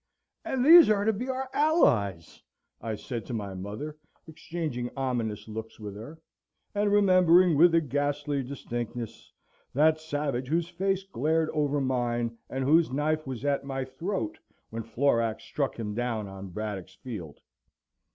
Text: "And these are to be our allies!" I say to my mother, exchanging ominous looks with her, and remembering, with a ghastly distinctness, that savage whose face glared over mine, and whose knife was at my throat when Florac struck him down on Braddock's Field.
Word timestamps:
"And 0.43 0.65
these 0.65 0.89
are 0.89 1.05
to 1.05 1.13
be 1.13 1.29
our 1.29 1.47
allies!" 1.53 2.41
I 2.81 2.95
say 2.95 3.19
to 3.19 3.35
my 3.35 3.53
mother, 3.53 3.97
exchanging 4.27 4.89
ominous 4.97 5.47
looks 5.47 5.79
with 5.79 5.95
her, 5.95 6.19
and 6.73 6.91
remembering, 6.91 7.55
with 7.55 7.75
a 7.75 7.81
ghastly 7.81 8.41
distinctness, 8.41 9.31
that 9.75 9.99
savage 9.99 10.47
whose 10.47 10.69
face 10.69 11.03
glared 11.03 11.51
over 11.51 11.79
mine, 11.79 12.35
and 12.49 12.63
whose 12.63 12.89
knife 12.91 13.27
was 13.27 13.45
at 13.45 13.63
my 13.63 13.85
throat 13.85 14.39
when 14.71 14.81
Florac 14.81 15.39
struck 15.39 15.77
him 15.77 15.93
down 15.93 16.27
on 16.27 16.47
Braddock's 16.49 16.95
Field. 16.95 17.39